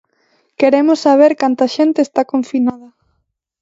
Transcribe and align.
Queremos 0.59 0.99
saber 1.05 1.31
canta 1.41 1.65
xente 1.75 1.99
está 2.03 2.21
confinada. 2.33 2.87